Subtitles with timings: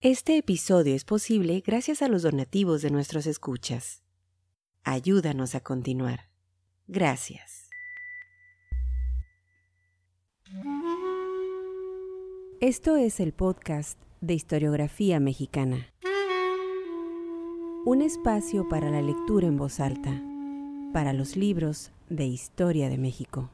[0.00, 4.04] Este episodio es posible gracias a los donativos de nuestros escuchas.
[4.84, 6.28] Ayúdanos a continuar.
[6.86, 7.68] Gracias.
[12.60, 15.92] Esto es el podcast de historiografía mexicana.
[17.84, 20.22] Un espacio para la lectura en voz alta,
[20.92, 23.50] para los libros de historia de México.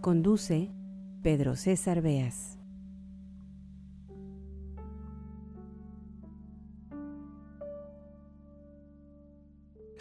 [0.00, 0.68] Conduce
[1.22, 2.58] Pedro César Beas.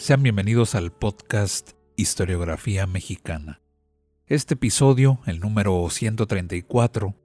[0.01, 3.61] Sean bienvenidos al podcast Historiografía Mexicana.
[4.25, 7.15] Este episodio, el número 134,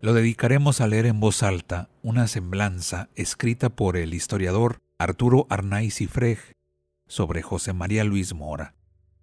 [0.00, 5.96] lo dedicaremos a leer en voz alta una semblanza escrita por el historiador Arturo Arnaiz
[5.96, 6.38] Cifrej
[7.08, 8.76] sobre José María Luis Mora,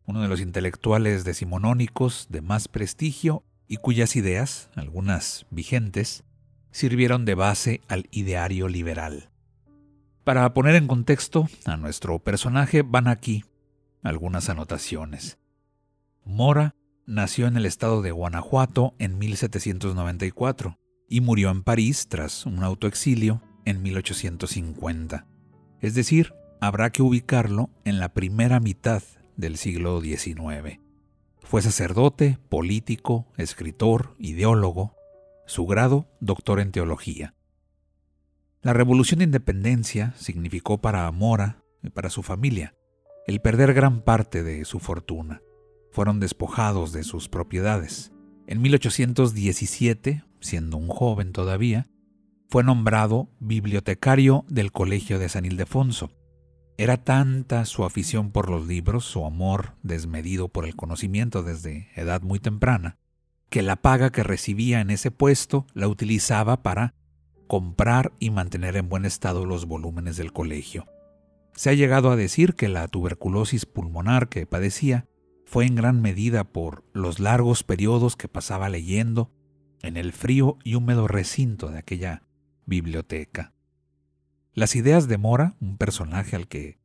[0.06, 6.26] uno de los intelectuales decimonónicos de más prestigio y cuyas ideas, algunas vigentes,
[6.72, 9.31] sirvieron de base al ideario liberal.
[10.24, 13.44] Para poner en contexto a nuestro personaje van aquí
[14.04, 15.40] algunas anotaciones.
[16.24, 16.76] Mora
[17.08, 20.78] nació en el estado de Guanajuato en 1794
[21.10, 25.26] y murió en París tras un autoexilio en 1850.
[25.82, 29.02] Es decir, habrá que ubicarlo en la primera mitad
[29.38, 30.80] del siglo XIX.
[31.40, 34.96] Fue sacerdote, político, escritor, ideólogo,
[35.48, 37.34] su grado doctor en teología.
[38.64, 42.76] La revolución de independencia significó para Mora y para su familia
[43.26, 45.42] el perder gran parte de su fortuna.
[45.92, 48.12] Fueron despojados de sus propiedades.
[48.46, 51.90] En 1817, siendo un joven todavía,
[52.50, 56.12] fue nombrado bibliotecario del Colegio de San Ildefonso.
[56.78, 62.22] Era tanta su afición por los libros, su amor desmedido por el conocimiento desde edad
[62.22, 63.00] muy temprana,
[63.50, 66.94] que la paga que recibía en ese puesto la utilizaba para
[67.52, 70.88] comprar y mantener en buen estado los volúmenes del colegio.
[71.54, 75.06] Se ha llegado a decir que la tuberculosis pulmonar que padecía
[75.44, 79.34] fue en gran medida por los largos periodos que pasaba leyendo
[79.82, 82.24] en el frío y húmedo recinto de aquella
[82.66, 83.54] biblioteca.
[84.54, 86.80] Las ideas de Mora, un personaje al que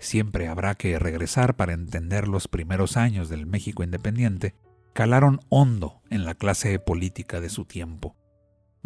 [0.00, 4.56] siempre habrá que regresar para entender los primeros años del México independiente,
[4.94, 8.17] calaron hondo en la clase política de su tiempo.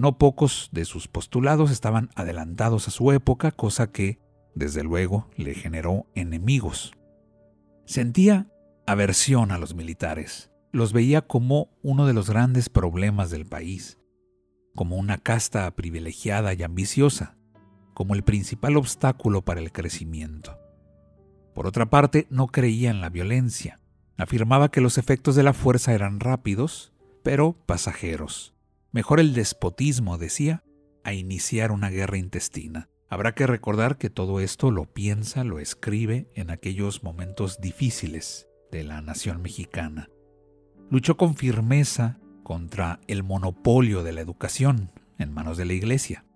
[0.02, 4.18] No pocos de sus postulados estaban adelantados a su época, cosa que,
[4.52, 6.90] desde luego, le generó enemigos.
[7.84, 8.50] Sentía
[8.84, 14.00] aversión a los militares, los veía como uno de los grandes problemas del país,
[14.74, 17.36] como una casta privilegiada y ambiciosa,
[17.94, 20.58] como el principal obstáculo para el crecimiento.
[21.54, 23.78] Por otra parte, no creía en la violencia.
[24.16, 26.92] Afirmaba que los efectos de la fuerza eran rápidos,
[27.22, 28.52] pero pasajeros
[28.92, 30.64] Mejor el despotismo, decía,
[31.03, 32.91] a iniciar una guerra intestina.
[33.08, 38.84] Habrá que recordar que todo esto lo piensa, lo escribe en aquellos momentos difíciles de
[38.84, 40.10] la nación mexicana.
[40.91, 46.26] Luchó con firmeza contra el monopolio de la educación en manos de la iglesia.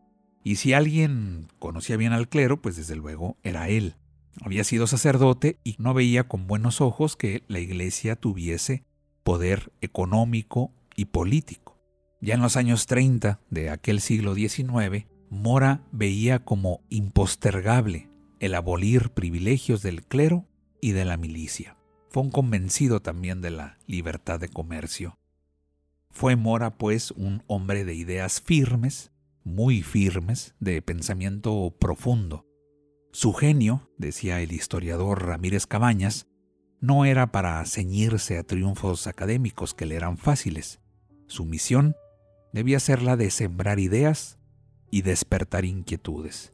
[0.43, 3.97] Y si alguien conocía bien al clero, pues desde luego era él.
[4.41, 8.87] Había sido sacerdote y no veía con buenos ojos que la iglesia tuviese
[9.25, 11.66] poder económico y político.
[12.21, 18.10] Ya en los años 30 de aquel siglo XIX, Mora veía como impostergable
[18.41, 20.47] el abolir privilegios del clero
[20.81, 21.77] y de la milicia.
[22.10, 25.19] Fue un convencido también de la libertad de comercio.
[26.10, 29.12] Fue Mora, pues, un hombre de ideas firmes,
[29.44, 32.47] muy firmes, de pensamiento profundo.
[33.12, 36.27] Su genio, decía el historiador Ramírez Cabañas,
[36.81, 40.81] no era para ceñirse a triunfos académicos que le eran fáciles.
[41.27, 41.97] Su misión
[42.53, 44.39] debía ser la de sembrar ideas
[44.91, 46.53] y despertar inquietudes.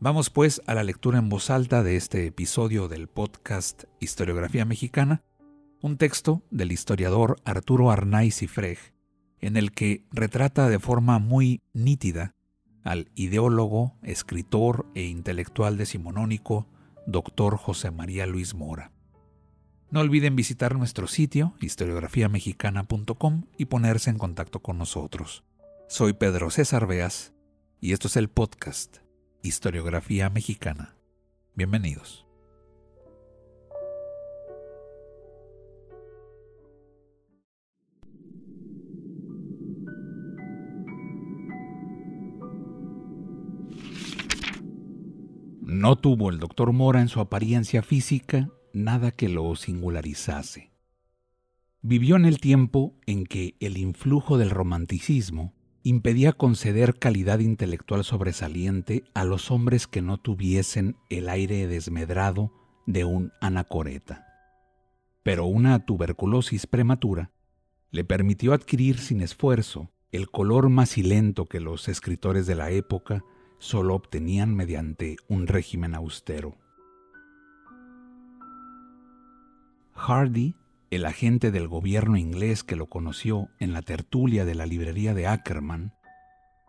[0.00, 5.22] Vamos pues a la lectura en voz alta de este episodio del podcast Historiografía Mexicana,
[5.82, 8.78] un texto del historiador Arturo Arnaiz Cifrej,
[9.40, 12.34] en el que retrata de forma muy nítida
[12.84, 16.66] al ideólogo, escritor e intelectual decimonónico,
[17.06, 18.92] doctor José María Luis Mora.
[19.90, 25.44] No olviden visitar nuestro sitio historiografiamexicana.com y ponerse en contacto con nosotros.
[25.88, 27.32] Soy Pedro César Beas
[27.80, 28.98] y esto es el podcast
[29.42, 30.94] Historiografía Mexicana.
[31.54, 32.26] Bienvenidos.
[45.62, 50.70] No tuvo el doctor Mora en su apariencia física nada que lo singularizase.
[51.80, 59.04] Vivió en el tiempo en que el influjo del romanticismo impedía conceder calidad intelectual sobresaliente
[59.14, 62.52] a los hombres que no tuviesen el aire desmedrado
[62.86, 64.26] de un anacoreta.
[65.22, 67.30] Pero una tuberculosis prematura
[67.90, 73.24] le permitió adquirir sin esfuerzo el color macilento que los escritores de la época
[73.58, 76.56] solo obtenían mediante un régimen austero.
[79.98, 80.54] Hardy,
[80.90, 85.26] el agente del gobierno inglés que lo conoció en la tertulia de la librería de
[85.26, 85.92] Ackerman,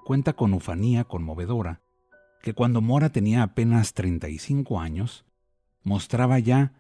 [0.03, 1.81] cuenta con ufanía conmovedora
[2.41, 5.25] que cuando Mora tenía apenas 35 años,
[5.83, 6.73] mostraba ya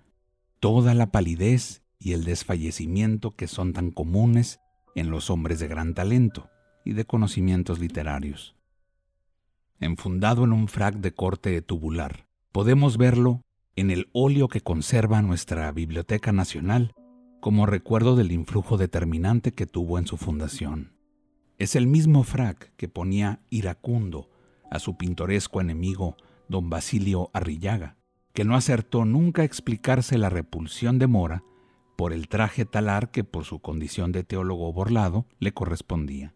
[0.59, 4.59] toda la palidez y el desfallecimiento que son tan comunes
[4.95, 6.49] en los hombres de gran talento
[6.83, 8.55] y de conocimientos literarios.
[9.79, 13.43] Enfundado en un frac de corte tubular, podemos verlo
[13.75, 16.93] en el óleo que conserva nuestra Biblioteca Nacional
[17.39, 20.93] como recuerdo del influjo determinante que tuvo en su fundación.
[21.57, 24.29] Es el mismo frac que ponía iracundo
[24.69, 26.17] a su pintoresco enemigo
[26.47, 27.97] don Basilio Arrillaga,
[28.33, 31.43] que no acertó nunca a explicarse la repulsión de Mora
[31.97, 36.33] por el traje talar que por su condición de teólogo borlado le correspondía.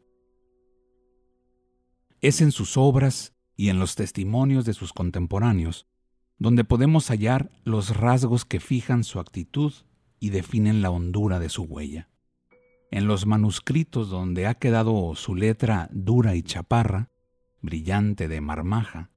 [2.22, 5.88] Es en sus obras y en los testimonios de sus contemporáneos
[6.38, 9.74] donde podemos hallar los rasgos que fijan su actitud
[10.20, 12.10] y definen la hondura de su huella.
[12.92, 17.10] En los manuscritos donde ha quedado su letra dura y chaparra,
[17.62, 19.10] brillante de marmaja,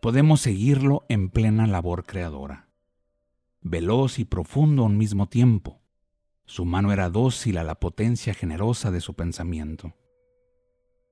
[0.00, 2.68] podemos seguirlo en plena labor creadora.
[3.60, 5.80] Veloz y profundo a un mismo tiempo,
[6.46, 9.94] su mano era dócil a la potencia generosa de su pensamiento.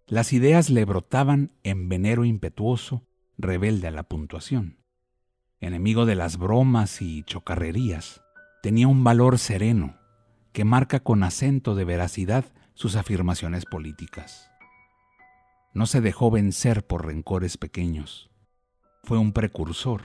[0.07, 3.07] Las ideas le brotaban en venero impetuoso,
[3.39, 4.82] rebelde a la puntuación
[5.63, 8.21] enemigo de las bromas y chocarrerías,
[8.63, 9.97] tenía un valor sereno
[10.53, 12.45] que marca con acento de veracidad
[12.75, 14.51] sus afirmaciones políticas.
[15.73, 18.29] No se dejó vencer por rencores pequeños.
[19.05, 20.03] Fue un precursor,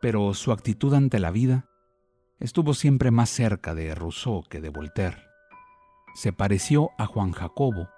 [0.00, 1.68] pero su actitud ante la vida
[2.40, 5.22] estuvo siempre más cerca de Rousseau que de Voltaire.
[6.14, 7.90] Se pareció a Juan Jacobo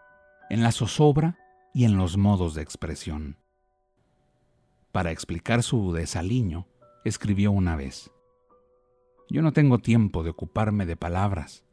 [0.50, 1.38] en la zozobra
[1.72, 3.36] y en los modos de expresión.
[4.90, 6.66] Para explicar su desaliño,
[7.04, 8.10] escribió una vez,
[9.30, 11.64] Yo no tengo tiempo de ocuparme de palabras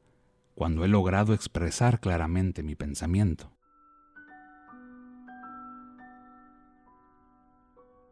[0.55, 3.51] cuando he logrado expresar claramente mi pensamiento.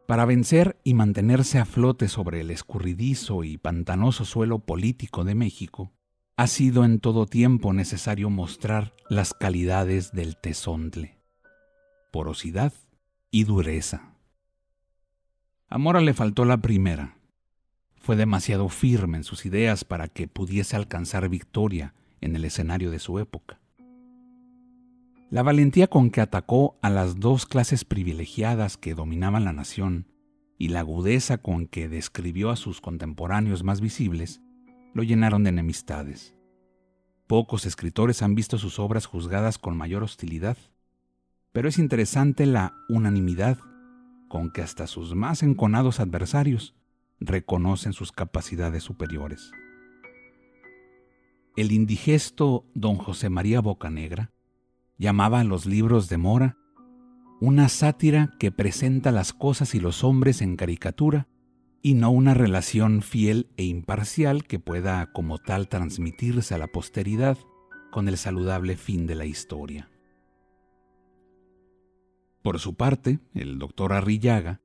[0.05, 5.93] Para vencer y mantenerse a flote sobre el escurridizo y pantanoso suelo político de México,
[6.35, 11.19] ha sido en todo tiempo necesario mostrar las calidades del tesontle,
[12.11, 12.73] porosidad
[13.31, 14.12] y dureza.
[15.69, 17.17] A le faltó la primera.
[17.97, 22.99] Fue demasiado firme en sus ideas para que pudiese alcanzar victoria en el escenario de
[22.99, 23.59] su época.
[25.29, 30.07] La valentía con que atacó a las dos clases privilegiadas que dominaban la nación
[30.59, 34.41] y la agudeza con que describió a sus contemporáneos más visibles
[34.93, 36.35] lo llenaron de enemistades.
[37.25, 40.57] Pocos escritores han visto sus obras juzgadas con mayor hostilidad,
[41.51, 43.57] pero es interesante la unanimidad
[44.33, 46.73] con que hasta sus más enconados adversarios
[47.19, 49.51] reconocen sus capacidades superiores.
[51.55, 54.31] El indigesto don José María Bocanegra
[54.97, 56.57] llamaba a los libros de Mora
[57.41, 61.27] una sátira que presenta las cosas y los hombres en caricatura
[61.83, 67.37] y no una relación fiel e imparcial que pueda como tal transmitirse a la posteridad
[67.91, 69.92] con el saludable fin de la historia.
[72.43, 74.59] Por su parte, el doctor Arrillaga,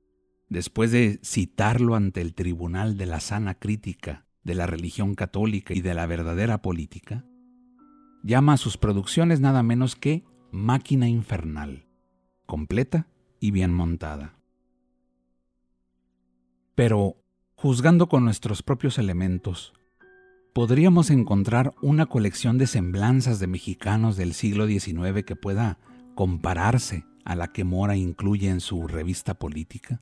[0.49, 5.79] después de citarlo ante el tribunal de la sana crítica de la religión católica y
[5.79, 7.25] de la verdadera política,
[8.21, 11.87] llama a sus producciones nada menos que máquina infernal,
[12.45, 13.07] completa
[13.39, 14.35] y bien montada.
[16.75, 17.15] Pero,
[17.55, 19.71] juzgando con nuestros propios elementos,
[20.51, 25.77] podríamos encontrar una colección de semblanzas de mexicanos del siglo XIX que pueda
[26.15, 30.01] compararse a la que Mora incluye en su revista política?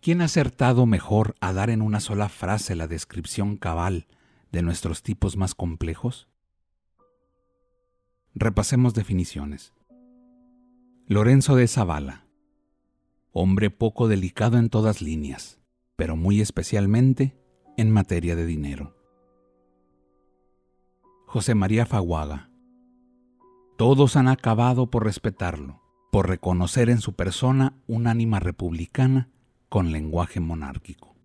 [0.00, 4.08] ¿Quién ha acertado mejor a dar en una sola frase la descripción cabal
[4.50, 6.28] de nuestros tipos más complejos?
[8.34, 9.72] Repasemos definiciones.
[11.06, 12.26] Lorenzo de Zavala,
[13.30, 15.60] hombre poco delicado en todas líneas,
[15.94, 17.40] pero muy especialmente
[17.76, 18.96] en materia de dinero.
[21.26, 22.50] José María Faguaga,
[23.78, 29.28] todos han acabado por respetarlo, por reconocer en su persona un ánima republicana
[29.68, 31.16] con lenguaje monárquico.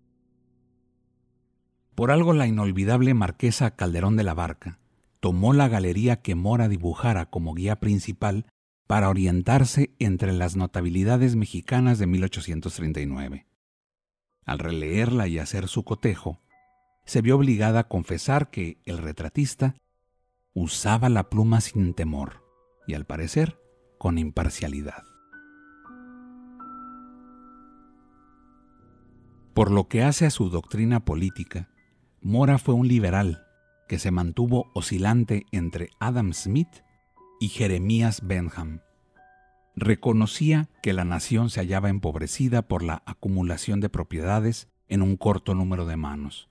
[1.94, 4.78] Por algo la inolvidable marquesa Calderón de la Barca
[5.20, 8.46] tomó la galería que Mora dibujara como guía principal
[8.86, 13.46] para orientarse entre las notabilidades mexicanas de 1839.
[14.44, 16.40] Al releerla y hacer su cotejo,
[17.04, 19.76] se vio obligada a confesar que el retratista
[20.54, 22.44] usaba la pluma sin temor
[22.86, 23.61] y al parecer
[24.02, 25.04] con imparcialidad.
[29.54, 31.70] Por lo que hace a su doctrina política,
[32.20, 33.46] Mora fue un liberal
[33.86, 36.82] que se mantuvo oscilante entre Adam Smith
[37.38, 38.80] y Jeremías Benham.
[39.76, 45.54] Reconocía que la nación se hallaba empobrecida por la acumulación de propiedades en un corto
[45.54, 46.48] número de manos.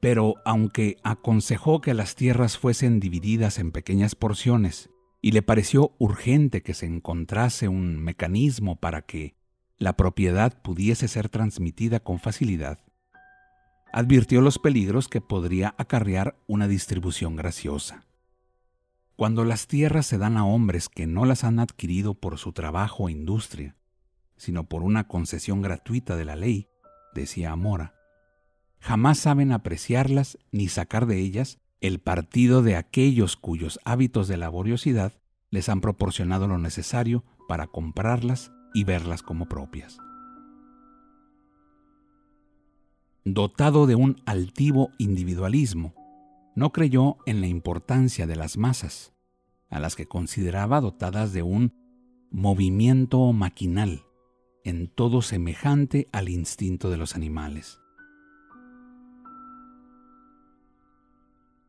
[0.00, 4.90] Pero aunque aconsejó que las tierras fuesen divididas en pequeñas porciones
[5.24, 9.38] y le pareció urgente que se encontrase un mecanismo para que
[9.78, 12.80] la propiedad pudiese ser transmitida con facilidad,
[13.90, 18.04] advirtió los peligros que podría acarrear una distribución graciosa.
[19.16, 23.04] Cuando las tierras se dan a hombres que no las han adquirido por su trabajo
[23.04, 23.76] o industria,
[24.36, 26.68] sino por una concesión gratuita de la ley,
[27.14, 27.94] decía Amora,
[28.78, 35.12] jamás saben apreciarlas ni sacar de ellas el partido de aquellos cuyos hábitos de laboriosidad
[35.50, 39.98] les han proporcionado lo necesario para comprarlas y verlas como propias.
[43.26, 45.94] Dotado de un altivo individualismo,
[46.56, 49.12] no creyó en la importancia de las masas,
[49.68, 51.74] a las que consideraba dotadas de un
[52.30, 54.04] movimiento maquinal,
[54.64, 57.83] en todo semejante al instinto de los animales.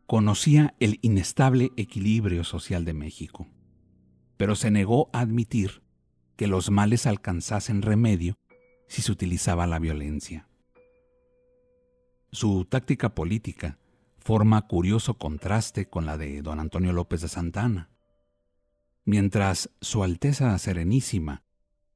[0.08, 3.48] Conocía el inestable equilibrio social de México,
[4.38, 5.82] pero se negó a admitir
[6.36, 8.38] que los males alcanzasen remedio
[8.88, 10.48] si se utilizaba la violencia.
[12.32, 13.80] Su táctica política
[14.20, 17.90] forma curioso contraste con la de don Antonio López de Santana.
[19.06, 21.44] Mientras Su Alteza Serenísima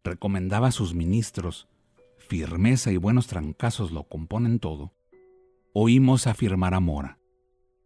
[0.04, 1.68] recomendaba a sus ministros
[2.18, 4.96] firmeza y buenos trancazos lo componen todo,
[5.74, 7.19] oímos afirmar a Mora,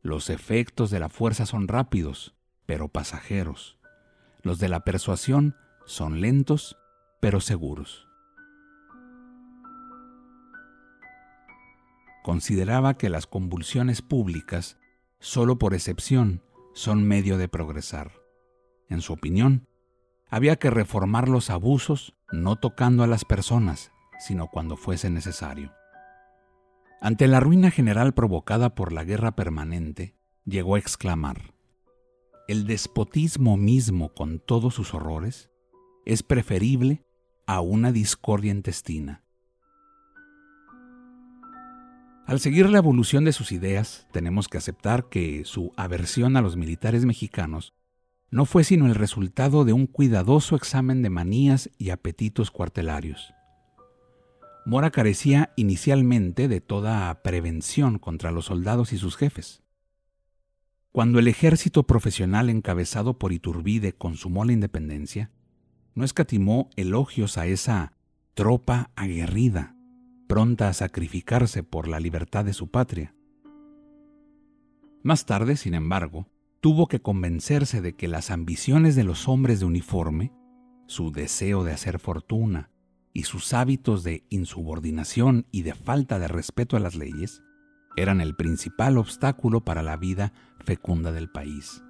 [0.03, 2.36] los efectos de la fuerza son rápidos,
[2.67, 3.79] pero pasajeros.
[4.43, 5.55] Los de la persuasión
[5.86, 6.77] son lentos,
[7.19, 8.07] pero seguros.
[12.24, 14.79] consideraba que las convulsiones públicas,
[15.19, 16.41] solo por excepción,
[16.74, 18.13] son medio de progresar.
[18.89, 19.67] En su opinión,
[20.29, 25.72] había que reformar los abusos no tocando a las personas, sino cuando fuese necesario.
[27.03, 31.53] Ante la ruina general provocada por la guerra permanente, llegó a exclamar,
[32.48, 35.50] El despotismo mismo con todos sus horrores
[36.05, 37.03] es preferible
[37.45, 39.22] a una discordia intestina.
[42.25, 46.55] Al seguir la evolución de sus ideas, tenemos que aceptar que su aversión a los
[46.55, 47.74] militares mexicanos
[48.31, 53.33] no fue sino el resultado de un cuidadoso examen de manías y apetitos cuartelarios.
[54.65, 59.62] Mora carecía inicialmente de toda prevención contra los soldados y sus jefes.
[60.93, 65.32] Cuando el ejército profesional encabezado por Iturbide consumó la independencia,
[65.96, 67.93] no escatimó elogios a esa
[68.36, 69.75] tropa aguerrida,
[70.27, 73.13] pronta a sacrificarse por la libertad de su patria.
[75.03, 76.27] Más tarde, sin embargo,
[76.62, 80.32] tuvo que convencerse de que las ambiciones de los hombres de uniforme,
[80.88, 82.73] su deseo de hacer fortuna
[83.13, 87.43] y sus hábitos de insubordinación y de falta de respeto a las leyes,
[87.96, 91.84] eran el principal obstáculo para la vida fecunda del país.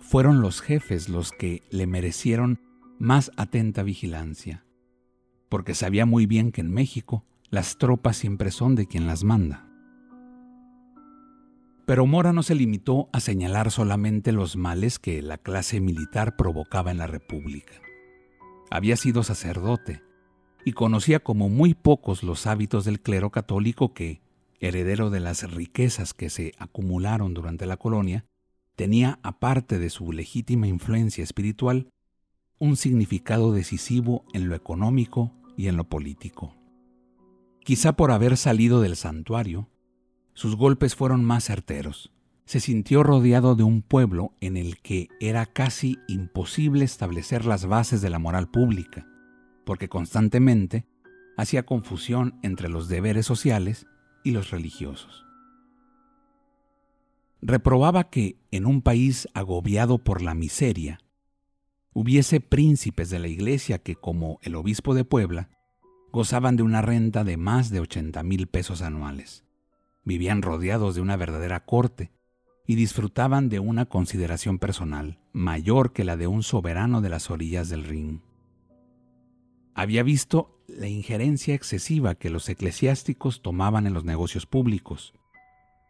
[0.00, 2.60] Fueron los jefes los que le merecieron
[2.98, 4.64] más atenta vigilancia,
[5.48, 9.68] porque sabía muy bien que en México las tropas siempre son de quien las manda.
[11.86, 16.90] Pero Mora no se limitó a señalar solamente los males que la clase militar provocaba
[16.90, 17.74] en la República.
[18.74, 20.02] Había sido sacerdote
[20.64, 24.20] y conocía como muy pocos los hábitos del clero católico que,
[24.58, 28.26] heredero de las riquezas que se acumularon durante la colonia,
[28.74, 31.88] tenía, aparte de su legítima influencia espiritual,
[32.58, 36.56] un significado decisivo en lo económico y en lo político.
[37.60, 39.70] Quizá por haber salido del santuario,
[40.32, 42.12] sus golpes fueron más certeros.
[42.44, 48.02] Se sintió rodeado de un pueblo en el que era casi imposible establecer las bases
[48.02, 49.06] de la moral pública,
[49.64, 50.86] porque constantemente
[51.36, 53.86] hacía confusión entre los deberes sociales
[54.24, 55.24] y los religiosos.
[57.40, 61.00] Reprobaba que, en un país agobiado por la miseria,
[61.92, 65.50] hubiese príncipes de la iglesia que, como el obispo de Puebla,
[66.12, 69.44] gozaban de una renta de más de 80 mil pesos anuales.
[70.04, 72.12] Vivían rodeados de una verdadera corte,
[72.66, 77.68] y disfrutaban de una consideración personal mayor que la de un soberano de las orillas
[77.68, 78.22] del Rin.
[79.74, 85.12] Había visto la injerencia excesiva que los eclesiásticos tomaban en los negocios públicos,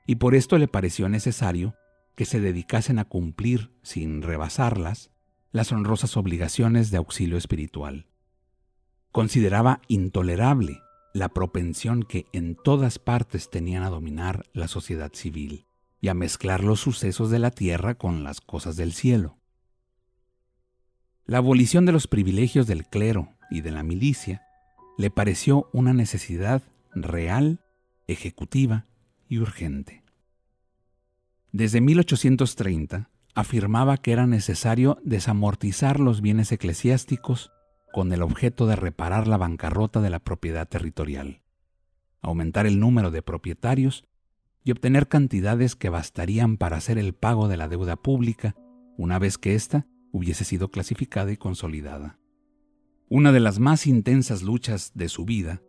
[0.06, 1.74] y por esto le pareció necesario
[2.16, 5.10] que se dedicasen a cumplir, sin rebasarlas,
[5.52, 8.06] las honrosas obligaciones de auxilio espiritual.
[9.12, 10.80] Consideraba intolerable
[11.12, 15.66] la propensión que en todas partes tenían a dominar la sociedad civil
[16.04, 19.38] y a mezclar los sucesos de la tierra con las cosas del cielo.
[21.24, 24.42] La abolición de los privilegios del clero y de la milicia
[24.98, 26.60] le pareció una necesidad
[26.94, 27.64] real,
[28.06, 28.84] ejecutiva
[29.30, 30.04] y urgente.
[31.52, 37.50] Desde 1830 afirmaba que era necesario desamortizar los bienes eclesiásticos
[37.94, 41.40] con el objeto de reparar la bancarrota de la propiedad territorial,
[42.20, 44.04] aumentar el número de propietarios
[44.64, 48.56] y obtener cantidades que bastarían para hacer el pago de la deuda pública
[48.96, 52.18] una vez que ésta hubiese sido clasificada y consolidada.
[53.08, 55.60] Una de las más intensas luchas de su vida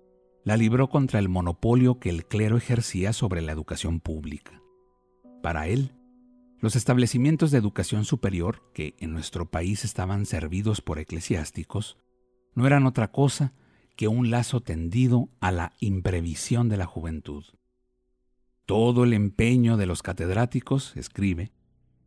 [0.46, 4.62] la libró contra el monopolio que el clero ejercía sobre la educación pública.
[5.42, 5.92] Para él,
[6.60, 11.98] los establecimientos de educación superior, que en nuestro país estaban servidos por eclesiásticos,
[12.54, 13.54] no eran otra cosa
[13.96, 17.44] que un lazo tendido a la imprevisión de la juventud.
[18.66, 21.52] Todo el empeño de los catedráticos, escribe,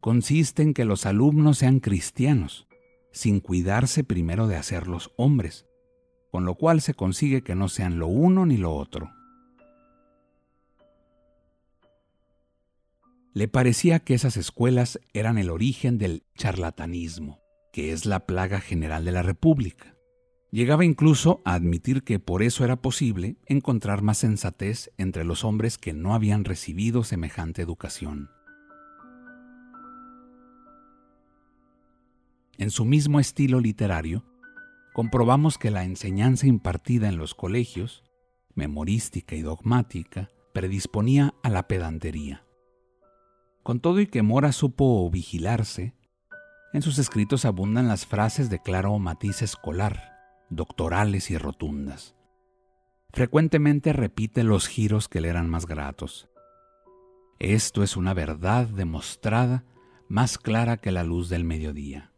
[0.00, 2.66] consiste en que los alumnos sean cristianos,
[3.12, 5.66] sin cuidarse primero de hacerlos hombres,
[6.32, 9.12] con lo cual se consigue que no sean lo uno ni lo otro.
[13.34, 17.38] Le parecía que esas escuelas eran el origen del charlatanismo,
[17.72, 19.97] que es la plaga general de la República.
[20.50, 25.76] Llegaba incluso a admitir que por eso era posible encontrar más sensatez entre los hombres
[25.76, 28.30] que no habían recibido semejante educación.
[32.56, 34.24] En su mismo estilo literario,
[34.94, 38.02] comprobamos que la enseñanza impartida en los colegios,
[38.54, 42.44] memorística y dogmática, predisponía a la pedantería.
[43.62, 45.94] Con todo y que Mora supo vigilarse,
[46.72, 50.17] en sus escritos abundan las frases de claro matiz escolar,
[50.50, 52.16] doctorales y rotundas.
[53.10, 56.28] Frecuentemente repite los giros que le eran más gratos.
[57.38, 59.64] Esto es una verdad demostrada
[60.08, 62.12] más clara que la luz del mediodía.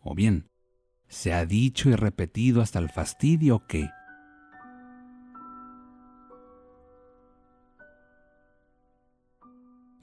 [0.00, 0.48] O bien,
[1.08, 3.90] se ha dicho y repetido hasta el fastidio que,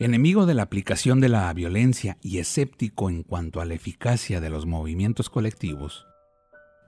[0.03, 4.49] Enemigo de la aplicación de la violencia y escéptico en cuanto a la eficacia de
[4.49, 6.07] los movimientos colectivos,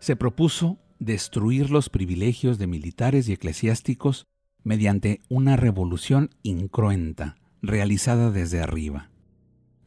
[0.03, 4.25] se propuso destruir los privilegios de militares y eclesiásticos
[4.61, 9.11] mediante una revolución incruenta realizada desde arriba.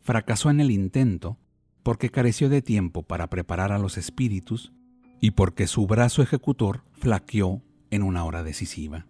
[0.00, 1.36] Fracasó en el intento
[1.82, 4.72] porque careció de tiempo para preparar a los espíritus
[5.20, 9.06] y porque su brazo ejecutor flaqueó en una hora decisiva.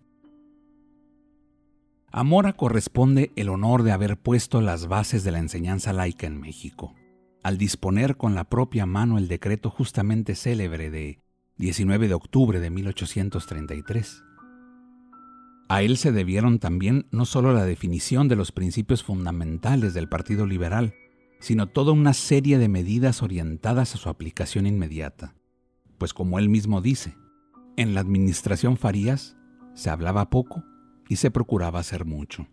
[2.11, 6.41] A Mora corresponde el honor de haber puesto las bases de la enseñanza laica en
[6.41, 6.97] México
[7.47, 11.21] al disponer con la propia mano el decreto justamente célebre de
[11.59, 14.25] 19 de octubre de 1833.
[15.69, 20.45] A él se debieron también no solo la definición de los principios fundamentales del Partido
[20.45, 20.95] Liberal,
[21.39, 25.37] sino toda una serie de medidas orientadas a su aplicación inmediata.
[25.99, 27.17] Pues como él mismo dice,
[27.77, 29.37] en la administración Farías
[29.73, 30.65] se hablaba poco
[31.09, 32.49] y se procuraba hacer mucho.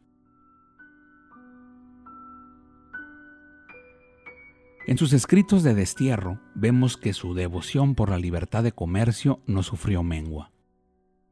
[4.94, 9.64] En sus escritos de destierro vemos que su devoción por la libertad de comercio no
[9.64, 10.52] sufrió mengua.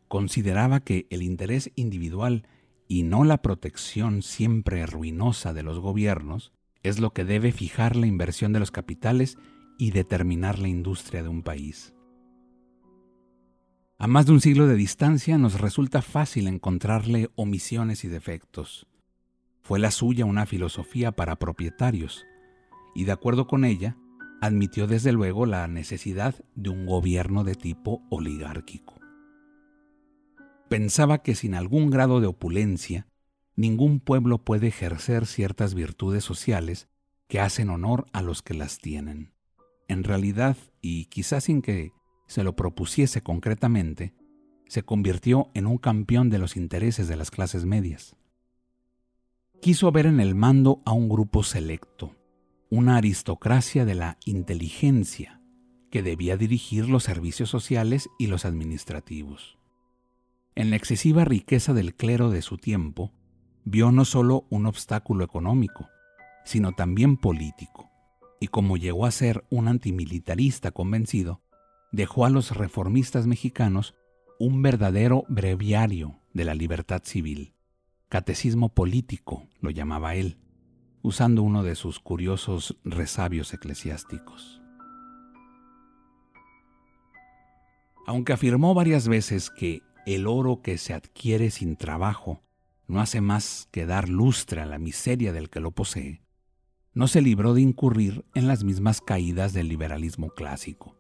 [0.08, 2.48] Consideraba que el interés individual
[2.88, 8.08] y no la protección siempre ruinosa de los gobiernos es lo que debe fijar la
[8.08, 9.38] inversión de los capitales
[9.78, 11.94] y determinar la industria de un país.
[14.00, 18.88] A más de un siglo de distancia nos resulta fácil encontrarle omisiones y defectos.
[19.62, 22.26] Fue la suya una filosofía para propietarios,
[22.94, 23.98] y de acuerdo con ella,
[24.42, 29.00] admitió desde luego la necesidad de un gobierno de tipo oligárquico.
[30.70, 33.08] Pensaba que sin algún grado de opulencia,
[33.56, 36.88] ningún pueblo puede ejercer ciertas virtudes sociales
[37.28, 39.34] que hacen honor a los que las tienen.
[39.88, 41.92] En realidad, y quizás sin que
[42.28, 44.14] se lo propusiese concretamente,
[44.68, 48.16] se convirtió en un campeón de los intereses de las clases medias.
[49.62, 52.16] Quiso ver en el mando a un grupo selecto,
[52.72, 55.42] una aristocracia de la inteligencia
[55.90, 59.58] que debía dirigir los servicios sociales y los administrativos.
[60.56, 63.12] En la excesiva riqueza del clero de su tiempo,
[63.66, 65.90] vio no solo un obstáculo económico,
[66.46, 67.92] sino también político,
[68.40, 71.42] y como llegó a ser un antimilitarista convencido,
[71.92, 73.96] dejó a los reformistas mexicanos
[74.40, 77.54] un verdadero breviario de la libertad civil.
[78.08, 80.38] Catecismo político lo llamaba él,
[81.04, 84.62] usando uno de sus curiosos resabios eclesiásticos.
[88.08, 92.42] Aunque afirmó varias veces que el oro que se adquiere sin trabajo
[92.88, 96.22] no hace más que dar lustre a la miseria del que lo posee,
[96.94, 100.98] no se libró de incurrir en las mismas caídas del liberalismo clásico.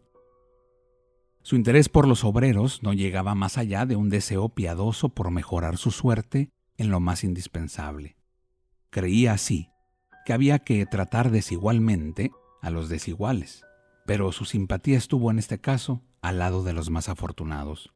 [1.43, 5.77] Su interés por los obreros no llegaba más allá de un deseo piadoso por mejorar
[5.77, 8.15] su suerte en lo más indispensable.
[8.91, 9.71] Creía así
[10.25, 12.31] que había que tratar desigualmente
[12.61, 13.65] a los desiguales,
[14.05, 17.93] pero su simpatía estuvo en este caso al lado de los más afortunados.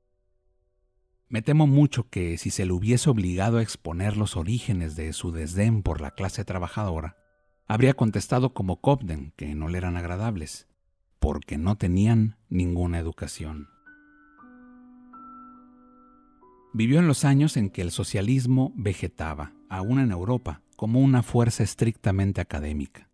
[1.27, 5.31] Me temo mucho que si se le hubiese obligado a exponer los orígenes de su
[5.31, 7.17] desdén por la clase trabajadora,
[7.67, 10.67] habría contestado como Cobden que no le eran agradables,
[11.19, 13.69] porque no tenían ninguna educación.
[16.73, 21.63] Vivió en los años en que el socialismo vegetaba, aún en Europa, como una fuerza
[21.63, 23.09] estrictamente académica.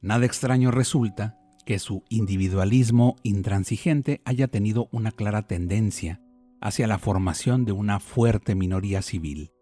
[0.00, 6.20] Nada extraño resulta que su individualismo intransigente haya tenido una clara tendencia
[6.60, 9.52] hacia la formación de una fuerte minoría civil,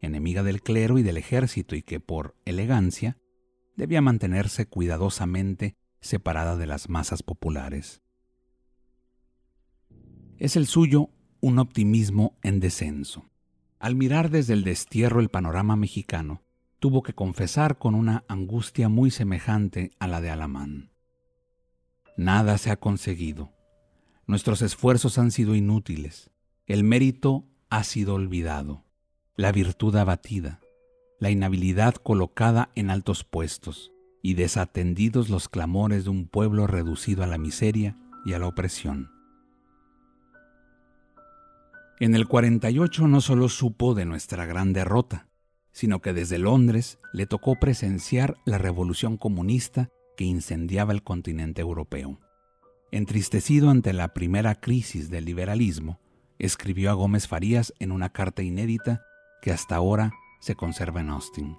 [0.00, 3.18] enemiga del clero y del ejército y que por elegancia
[3.76, 8.02] debía mantenerse cuidadosamente separada de las masas populares.
[10.38, 13.30] Es el suyo un optimismo en descenso.
[13.78, 16.42] Al mirar desde el destierro el panorama mexicano,
[16.82, 20.90] tuvo que confesar con una angustia muy semejante a la de Alamán.
[22.16, 23.52] Nada se ha conseguido.
[24.26, 26.32] Nuestros esfuerzos han sido inútiles.
[26.66, 28.82] El mérito ha sido olvidado.
[29.36, 30.58] La virtud abatida.
[31.20, 37.28] La inhabilidad colocada en altos puestos y desatendidos los clamores de un pueblo reducido a
[37.28, 39.08] la miseria y a la opresión.
[42.00, 45.28] En el 48 no solo supo de nuestra gran derrota,
[45.72, 52.20] sino que desde Londres le tocó presenciar la revolución comunista que incendiaba el continente europeo.
[52.90, 55.98] Entristecido ante la primera crisis del liberalismo,
[56.38, 59.02] escribió a Gómez Farías en una carta inédita
[59.40, 61.56] que hasta ahora se conserva en Austin.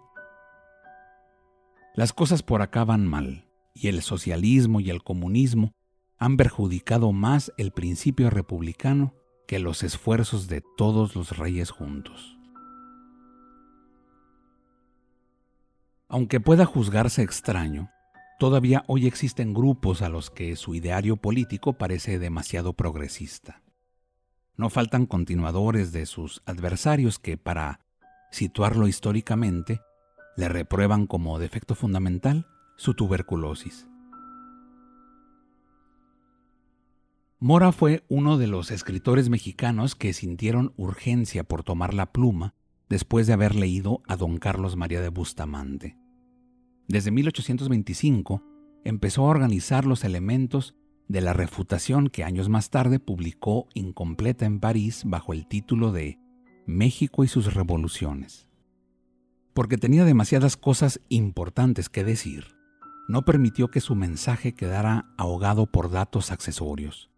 [1.95, 5.71] Las cosas por acá van mal, y el socialismo y el comunismo
[6.17, 9.13] han perjudicado más el principio republicano
[9.47, 12.37] que los esfuerzos de todos los reyes juntos.
[16.13, 17.89] Aunque pueda juzgarse extraño,
[18.37, 23.63] todavía hoy existen grupos a los que su ideario político parece demasiado progresista.
[24.55, 27.79] No faltan continuadores de sus adversarios que, para
[28.29, 29.81] situarlo históricamente,
[30.37, 32.45] le reprueban como defecto fundamental
[32.77, 33.87] su tuberculosis.
[37.39, 42.53] Mora fue uno de los escritores mexicanos que sintieron urgencia por tomar la pluma
[42.87, 46.02] después de haber leído a don Carlos María de Bustamante.
[46.87, 48.43] Desde 1825
[48.83, 50.75] empezó a organizar los elementos
[51.07, 56.19] de la refutación que años más tarde publicó incompleta en París bajo el título de
[56.65, 58.47] México y sus revoluciones
[59.53, 62.55] porque tenía demasiadas cosas importantes que decir,
[63.07, 67.09] no permitió que su mensaje quedara ahogado por datos accesorios.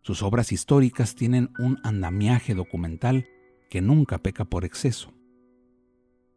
[0.00, 3.26] Sus obras históricas tienen un andamiaje documental
[3.68, 5.12] que nunca peca por exceso.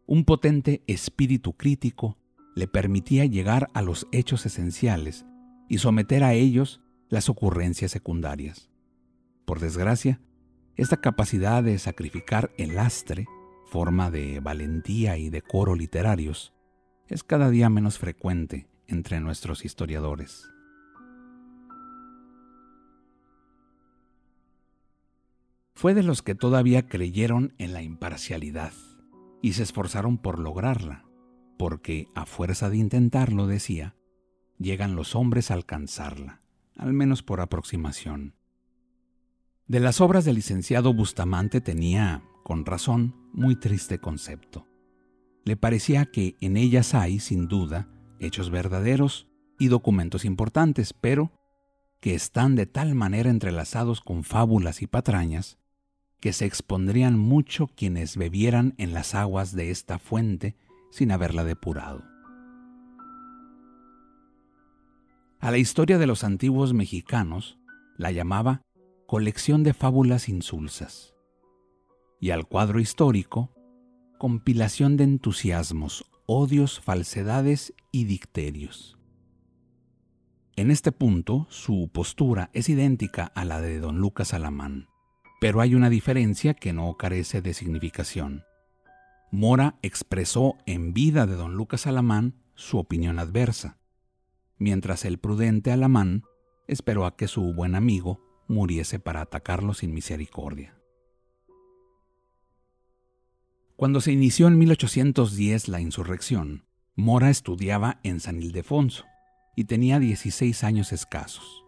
[0.07, 2.17] Un potente espíritu crítico
[2.55, 5.25] le permitía llegar a los hechos esenciales
[5.67, 8.69] y someter a ellos las ocurrencias secundarias.
[9.45, 10.21] Por desgracia,
[10.75, 13.25] esta capacidad de sacrificar el lastre
[13.69, 16.53] forma de valentía y decoro literarios,
[17.07, 20.49] es cada día menos frecuente entre nuestros historiadores.
[25.75, 28.73] Fue de los que todavía creyeron en la imparcialidad
[29.41, 31.05] y se esforzaron por lograrla,
[31.59, 33.93] porque a fuerza de intentarlo, decía,
[34.59, 36.41] llegan los hombres a alcanzarla,
[36.77, 38.33] al menos por aproximación.
[39.67, 44.67] De las obras del licenciado Bustamante tenía, con razón, muy triste concepto.
[45.43, 47.89] Le parecía que en ellas hay, sin duda,
[48.21, 49.27] hechos verdaderos
[49.59, 51.33] y documentos importantes, pero
[51.99, 55.57] que están de tal manera entrelazados con fábulas y patrañas,
[56.21, 60.55] que se expondrían mucho quienes bebieran en las aguas de esta fuente
[60.89, 62.03] sin haberla depurado.
[65.39, 67.59] A la historia de los antiguos mexicanos
[67.97, 68.61] la llamaba
[69.07, 71.15] colección de fábulas insulsas
[72.19, 73.53] y al cuadro histórico,
[74.17, 78.99] compilación de entusiasmos odios, falsedades y dicterios.
[80.55, 84.89] En este punto, su postura es idéntica a la de don Lucas Alamán,
[85.41, 88.43] pero hay una diferencia que no carece de significación.
[89.31, 93.77] Mora expresó en vida de don Lucas Alamán su opinión adversa,
[94.57, 96.23] mientras el prudente Alamán
[96.67, 100.75] esperó a que su buen amigo muriese para atacarlo sin misericordia.
[103.75, 106.65] Cuando se inició en 1810 la insurrección,
[106.95, 109.05] Mora estudiaba en San Ildefonso
[109.55, 111.63] y tenía 16 años escasos.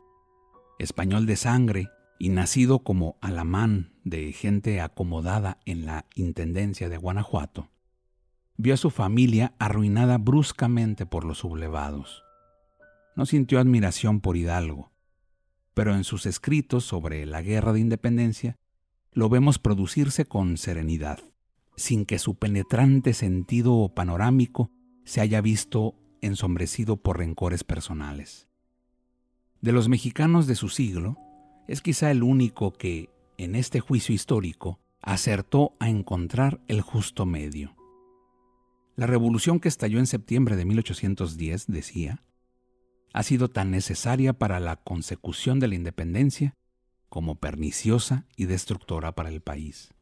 [0.78, 1.90] Español de sangre
[2.22, 7.72] y nacido como alamán de gente acomodada en la Intendencia de Guanajuato,
[8.58, 12.22] vio a su familia arruinada bruscamente por los sublevados.
[13.16, 14.92] No sintió admiración por Hidalgo,
[15.74, 18.60] pero en sus escritos sobre la guerra de independencia
[19.14, 21.22] lo vemos producirse con serenidad
[21.76, 24.70] sin que su penetrante sentido panorámico
[25.06, 28.48] se haya visto ensombrecido por rencores personales.
[29.60, 31.18] De los mexicanos de su siglo,
[31.68, 37.76] es quizá el único que, en este juicio histórico, acertó a encontrar el justo medio.
[38.96, 42.24] La revolución que estalló en septiembre de 1810, decía,
[43.14, 46.54] ha sido tan necesaria para la consecución de la independencia
[47.10, 49.94] como perniciosa y destructora para el país.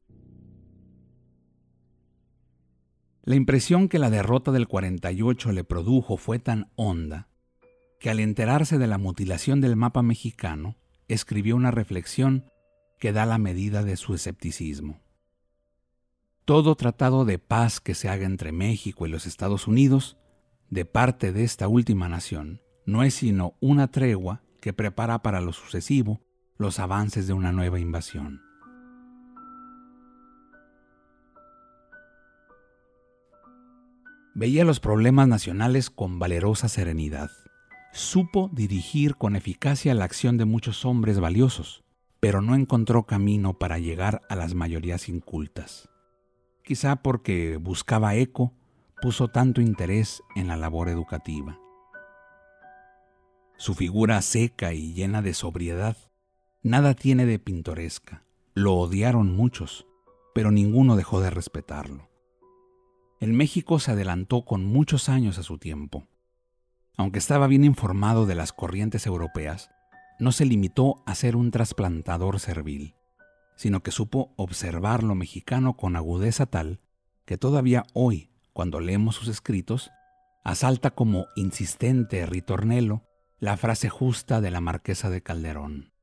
[3.23, 7.29] La impresión que la derrota del 48 le produjo fue tan honda
[7.99, 10.77] que al enterarse de la mutilación del mapa mexicano,
[11.09, 12.45] escribió una reflexión
[12.99, 15.01] que da la medida de su escepticismo.
[16.45, 20.17] Todo tratado de paz que se haga entre México y los Estados Unidos,
[20.69, 25.53] de parte de esta última nación, no es sino una tregua que prepara para lo
[25.53, 26.21] sucesivo
[26.57, 28.41] los avances de una nueva invasión.
[34.35, 37.29] Veía los problemas nacionales con valerosa serenidad.
[37.91, 41.83] Supo dirigir con eficacia la acción de muchos hombres valiosos,
[42.19, 45.89] pero no encontró camino para llegar a las mayorías incultas.
[46.63, 48.53] Quizá porque buscaba eco,
[49.01, 51.59] puso tanto interés en la labor educativa.
[53.57, 55.97] Su figura seca y llena de sobriedad,
[56.61, 58.23] nada tiene de pintoresca.
[58.53, 59.87] Lo odiaron muchos,
[60.33, 62.09] pero ninguno dejó de respetarlo.
[63.19, 66.07] En México se adelantó con muchos años a su tiempo.
[66.99, 69.71] Aunque estaba bien informado de las corrientes europeas,
[70.19, 72.93] no se limitó a ser un trasplantador servil,
[73.55, 76.81] sino que supo observar lo mexicano con agudeza tal
[77.23, 79.91] que todavía hoy, cuando leemos sus escritos,
[80.43, 83.05] asalta como insistente ritornelo
[83.39, 85.93] la frase justa de la marquesa de Calderón.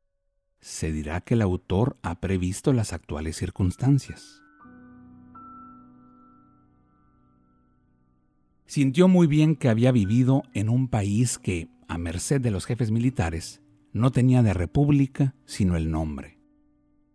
[0.61, 4.41] Se dirá que el autor ha previsto las actuales circunstancias.
[8.67, 12.91] Sintió muy bien que había vivido en un país que, a merced de los jefes
[12.91, 16.39] militares, no tenía de república sino el nombre.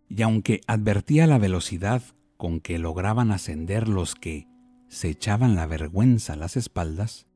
[0.08, 2.02] Y aunque advertía la velocidad
[2.36, 4.48] con que lograban ascender los que
[4.88, 7.26] se echaban la vergüenza a las espaldas,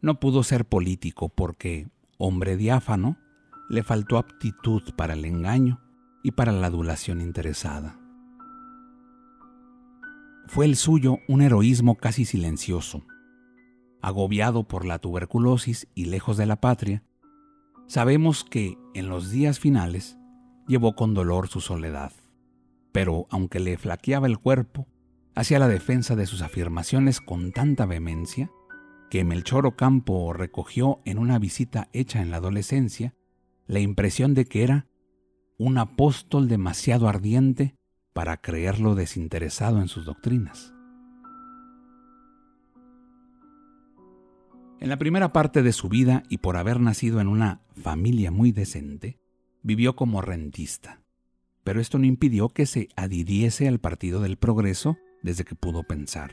[0.00, 3.16] no pudo ser político porque, hombre diáfano,
[3.70, 5.80] le faltó aptitud para el engaño
[6.22, 7.98] y para la adulación interesada.
[10.46, 13.04] Fue el suyo un heroísmo casi silencioso,
[14.02, 17.04] agobiado por la tuberculosis y lejos de la patria,
[17.86, 20.18] sabemos que en los días finales
[20.66, 22.12] llevó con dolor su soledad.
[22.92, 24.86] Pero aunque le flaqueaba el cuerpo,
[25.34, 28.50] hacía la defensa de sus afirmaciones con tanta vehemencia
[29.10, 33.14] que Melchor Ocampo recogió en una visita hecha en la adolescencia
[33.66, 34.86] la impresión de que era
[35.58, 37.76] un apóstol demasiado ardiente
[38.12, 40.71] para creerlo desinteresado en sus doctrinas.
[44.82, 48.50] En la primera parte de su vida y por haber nacido en una familia muy
[48.50, 49.20] decente,
[49.62, 51.04] vivió como rentista.
[51.62, 56.32] Pero esto no impidió que se adhiriese al Partido del Progreso desde que pudo pensar.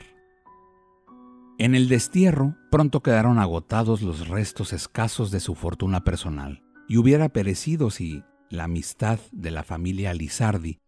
[1.58, 7.28] En el destierro pronto quedaron agotados los restos escasos de su fortuna personal, y hubiera
[7.28, 10.80] perecido si la amistad de la familia Lizardi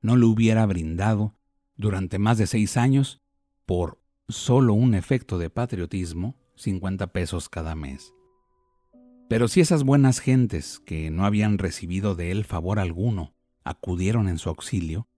[0.00, 1.36] no le hubiera brindado,
[1.76, 3.20] durante más de seis años,
[3.66, 8.14] por solo un efecto de patriotismo, 50 pesos cada mes.
[9.28, 14.38] Pero si esas buenas gentes que no habían recibido de él favor alguno acudieron en
[14.38, 15.08] su auxilio,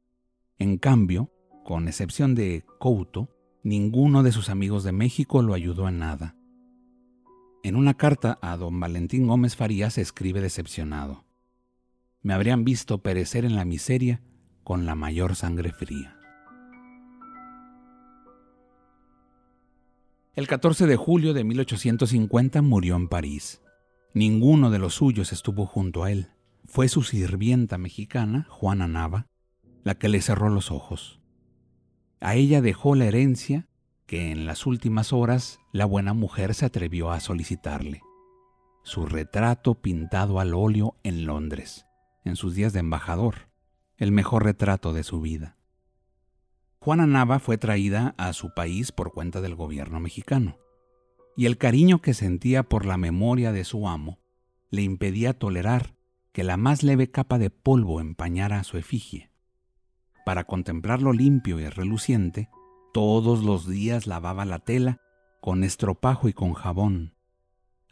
[0.59, 1.33] en cambio,
[1.65, 3.31] con excepción de Couto,
[3.63, 6.37] ninguno de sus amigos de México lo ayudó en nada.
[7.63, 11.25] En una carta a don Valentín Gómez Farías escribe decepcionado.
[12.21, 14.21] Me habrían visto perecer en la miseria
[14.63, 16.22] con la mayor sangre fría.
[20.35, 23.61] El 14 de julio de 1850 murió en París.
[24.15, 26.31] Ninguno de los suyos estuvo junto a él.
[26.65, 29.27] Fue su sirvienta mexicana, Juana Nava,
[29.85, 31.21] la que le cerró los ojos.
[32.19, 33.69] A ella dejó la herencia
[34.07, 38.01] que en las últimas horas la buena mujer se atrevió a solicitarle.
[38.85, 41.85] Su retrato pintado al óleo en Londres,
[42.25, 43.51] en sus días de embajador,
[43.99, 45.59] el mejor retrato de su vida.
[46.85, 50.59] Juana Nava fue traída a su país por cuenta del gobierno mexicano,
[51.37, 54.19] y el cariño que sentía por la memoria de su amo
[54.69, 55.95] le impedía tolerar
[56.33, 59.31] que la más leve capa de polvo empañara su efigie.
[60.27, 62.49] Para contemplarlo limpio y reluciente,
[62.93, 64.99] todos los días lavaba la tela
[65.41, 67.15] con estropajo y con jabón.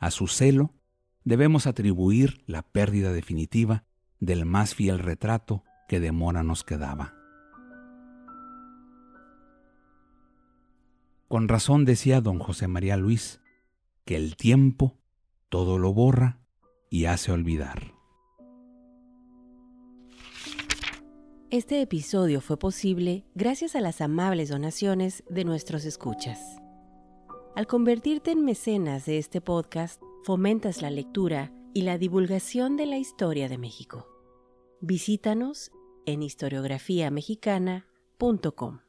[0.01, 0.75] A su celo
[1.23, 3.85] debemos atribuir la pérdida definitiva
[4.19, 7.20] del más fiel retrato que de Mora nos quedaba.
[11.31, 13.41] Con razón decía don José María Luis
[14.05, 14.99] que el tiempo
[15.49, 16.41] todo lo borra
[16.91, 17.95] y hace olvidar.
[21.51, 26.41] Este episodio fue posible gracias a las amables donaciones de nuestros escuchas.
[27.55, 32.99] Al convertirte en mecenas de este podcast, fomentas la lectura y la divulgación de la
[32.99, 34.09] historia de México.
[34.81, 35.71] Visítanos
[36.07, 38.81] en historiografiamexicana.com.